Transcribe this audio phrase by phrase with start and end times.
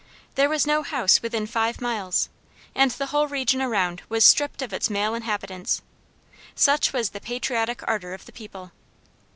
[0.33, 2.27] There was no house within five miles,
[2.73, 5.83] and the whole region around was stripped of its male inhabitants,
[6.55, 8.71] such was the patriotic ardor of the people.